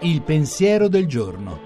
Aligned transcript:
Il 0.00 0.22
pensiero 0.22 0.88
del 0.88 1.06
giorno. 1.06 1.60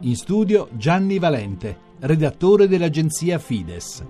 In 0.00 0.16
studio 0.16 0.68
Gianni 0.72 1.18
Valente, 1.18 1.78
redattore 2.00 2.66
dell'agenzia 2.66 3.38
Fides. 3.38 4.04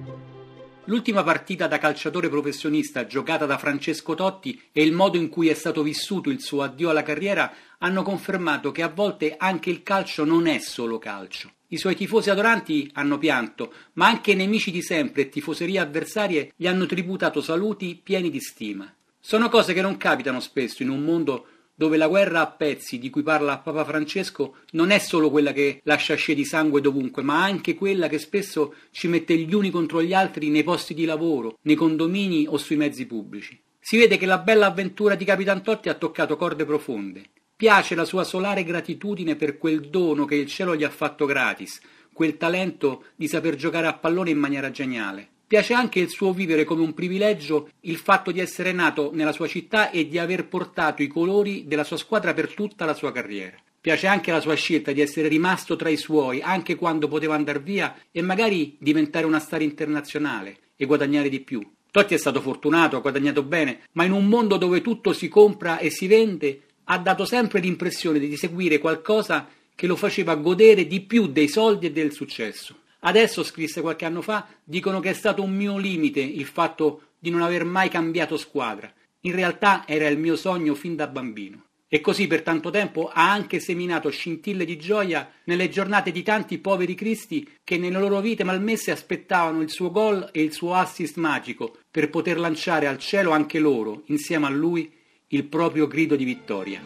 L'ultima 0.87 1.23
partita 1.23 1.69
da 1.69 1.79
calciatore 1.79 2.29
professionista 2.29 3.07
giocata 3.07 3.47
da 3.47 3.59
Francesco 3.59 4.15
Totti 4.15 4.61
e 4.73 4.83
il 4.83 4.93
modo 4.93 5.17
in 5.17 5.29
cui 5.29 5.49
è 5.49 5.55
stato 5.55 5.83
vissuto 5.83 6.31
il 6.31 6.41
suo 6.41 6.63
addio 6.63 6.91
alla 6.91 7.03
carriera 7.03 7.53
hanno 7.79 8.03
confermato 8.03 8.73
che 8.73 8.83
a 8.83 8.89
volte 8.89 9.37
anche 9.37 9.71
il 9.71 9.83
calcio 9.83 10.25
non 10.25 10.47
è 10.47 10.59
solo 10.59 10.99
calcio. 10.99 11.51
I 11.73 11.79
suoi 11.79 11.97
tifosi 11.97 12.29
adoranti 12.29 12.91
hanno 12.93 13.17
pianto, 13.17 13.73
ma 13.95 14.07
anche 14.07 14.35
nemici 14.35 14.71
di 14.71 14.83
sempre 14.83 15.23
e 15.23 15.29
tifoserie 15.31 15.79
avversarie 15.79 16.53
gli 16.55 16.67
hanno 16.67 16.85
tributato 16.85 17.41
saluti 17.41 17.99
pieni 18.03 18.29
di 18.29 18.41
stima. 18.41 18.95
Sono 19.19 19.49
cose 19.49 19.73
che 19.73 19.81
non 19.81 19.97
capitano 19.97 20.41
spesso 20.41 20.83
in 20.83 20.91
un 20.91 21.01
mondo 21.01 21.47
dove 21.75 21.97
la 21.97 22.09
guerra 22.09 22.43
a 22.43 22.47
pezzi 22.49 22.99
di 22.99 23.09
cui 23.09 23.23
parla 23.23 23.57
Papa 23.57 23.87
Francesco 23.87 24.57
non 24.73 24.91
è 24.91 24.99
solo 24.99 25.31
quella 25.31 25.53
che 25.53 25.81
lascia 25.85 26.15
scie 26.15 26.35
di 26.35 26.45
sangue 26.45 26.83
dovunque, 26.83 27.23
ma 27.23 27.43
anche 27.43 27.75
quella 27.75 28.07
che 28.07 28.19
spesso 28.19 28.75
ci 28.91 29.09
mette 29.09 29.35
gli 29.39 29.55
uni 29.55 29.71
contro 29.71 30.03
gli 30.03 30.13
altri 30.13 30.51
nei 30.51 30.65
posti 30.65 30.93
di 30.93 31.07
lavoro, 31.07 31.57
nei 31.63 31.75
condomini 31.75 32.47
o 32.47 32.59
sui 32.59 32.77
mezzi 32.77 33.07
pubblici. 33.07 33.59
Si 33.81 33.97
vede 33.97 34.19
che 34.19 34.27
la 34.27 34.37
bella 34.37 34.67
avventura 34.67 35.15
di 35.15 35.25
Capitan 35.25 35.63
Totti 35.63 35.89
ha 35.89 35.95
toccato 35.95 36.37
corde 36.37 36.67
profonde. 36.67 37.23
Piace 37.63 37.95
la 37.95 38.05
sua 38.05 38.25
solare 38.25 38.65
gratitudine 38.65 39.37
per 39.37 39.57
quel 39.57 39.83
dono 39.83 40.25
che 40.25 40.35
il 40.35 40.49
cielo 40.49 40.75
gli 40.75 40.83
ha 40.83 40.91
fatto 40.91 41.27
gratis, 41.27 41.81
quel 42.13 42.37
talento 42.37 43.05
di 43.15 43.29
saper 43.29 43.55
giocare 43.55 43.87
a 43.87 43.95
pallone 43.95 44.31
in 44.31 44.39
maniera 44.39 44.73
geniale. 44.73 45.29
Piace 45.47 45.73
anche 45.73 46.01
il 46.01 46.09
suo 46.09 46.33
vivere 46.33 46.65
come 46.65 46.83
un 46.83 46.93
privilegio 46.93 47.69
il 47.83 47.99
fatto 47.99 48.33
di 48.33 48.41
essere 48.41 48.73
nato 48.73 49.13
nella 49.15 49.31
sua 49.31 49.47
città 49.47 49.91
e 49.91 50.09
di 50.09 50.19
aver 50.19 50.49
portato 50.49 51.05
i 51.05 51.07
colori 51.07 51.69
della 51.69 51.85
sua 51.85 51.97
squadra 51.99 52.35
per 52.35 52.53
tutta 52.53 52.85
la 52.85 52.95
sua 52.95 53.13
carriera. 53.13 53.57
Piace 53.81 54.09
anche 54.09 54.33
la 54.33 54.41
sua 54.41 54.55
scelta 54.55 54.91
di 54.91 55.01
essere 55.01 55.29
rimasto 55.29 55.77
tra 55.77 55.89
i 55.89 55.97
suoi 55.97 56.43
anche 56.43 56.75
quando 56.75 57.07
poteva 57.07 57.37
andare 57.37 57.61
via 57.61 57.95
e 58.11 58.23
magari 58.23 58.77
diventare 58.81 59.25
una 59.25 59.39
star 59.39 59.63
internazionale 59.63 60.57
e 60.75 60.85
guadagnare 60.85 61.29
di 61.29 61.39
più. 61.39 61.65
Totti 61.93 62.15
è 62.15 62.19
stato 62.19 62.41
fortunato, 62.41 62.97
ha 62.97 63.01
guadagnato 63.01 63.45
bene, 63.45 63.83
ma 63.93 64.03
in 64.03 64.11
un 64.11 64.27
mondo 64.27 64.57
dove 64.57 64.81
tutto 64.81 65.13
si 65.13 65.29
compra 65.29 65.79
e 65.79 65.91
si 65.91 66.07
vende, 66.09 66.63
ha 66.85 66.99
dato 66.99 67.25
sempre 67.25 67.61
l'impressione 67.61 68.19
di 68.19 68.37
seguire 68.37 68.79
qualcosa 68.79 69.49
che 69.75 69.87
lo 69.87 69.97
faceva 69.97 70.35
godere 70.35 70.87
di 70.87 71.01
più 71.01 71.27
dei 71.27 71.49
soldi 71.49 71.87
e 71.87 71.93
del 71.93 72.13
successo. 72.13 72.77
Adesso, 73.01 73.43
scrisse 73.43 73.81
qualche 73.81 74.05
anno 74.05 74.23
fa, 74.23 74.47
dicono 74.63 75.01
che 75.01 75.11
è 75.11 75.15
stato 75.15 75.43
un 75.43 75.55
mio 75.55 75.77
limite 75.77 76.21
il 76.21 76.47
fatto 76.47 77.03
di 77.19 77.31
non 77.31 77.43
aver 77.43 77.65
mai 77.65 77.89
cambiato 77.89 78.37
squadra. 78.37 78.93
In 79.23 79.35
realtà 79.35 79.85
era 79.87 80.09
il 80.09 80.19
mio 80.19 80.37
sogno 80.37 80.75
fin 80.75 80.95
da 80.97 81.07
bambino. 81.07 81.65
E 81.89 82.01
così 82.01 82.27
per 82.27 82.43
tanto 82.43 82.71
tempo 82.71 83.11
ha 83.13 83.31
anche 83.31 83.61
seminato 83.61 84.09
scintille 84.09 84.65
di 84.65 84.79
gioia 84.79 85.31
nelle 85.45 85.69
giornate 85.69 86.11
di 86.11 86.23
tanti 86.23 86.59
poveri 86.59 86.95
cristi 86.95 87.47
che 87.63 87.77
nelle 87.77 87.99
loro 87.99 88.21
vite 88.21 88.45
malmesse 88.45 88.93
aspettavano 88.93 89.61
il 89.61 89.69
suo 89.69 89.91
gol 89.91 90.31
e 90.33 90.43
il 90.43 90.53
suo 90.53 90.75
assist 90.75 91.17
magico 91.17 91.77
per 91.91 92.09
poter 92.09 92.39
lanciare 92.39 92.87
al 92.87 92.97
cielo 92.99 93.33
anche 93.33 93.59
loro, 93.59 94.05
insieme 94.07 94.47
a 94.47 94.51
lui, 94.51 94.91
il 95.33 95.45
proprio 95.45 95.87
grido 95.87 96.17
di 96.17 96.25
vittoria. 96.25 96.81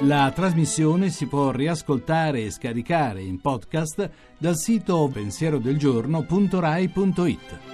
La 0.00 0.32
trasmissione 0.34 1.10
si 1.10 1.26
può 1.26 1.50
riascoltare 1.50 2.44
e 2.44 2.50
scaricare 2.50 3.20
in 3.22 3.38
podcast 3.40 4.10
dal 4.38 4.56
sito 4.56 5.10
pensierodelgiorno.rai.it. 5.12 7.71